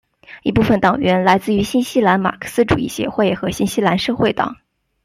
[0.41, 4.57] 一部分党员来自于新西兰马克思主义协会和新西兰社会党。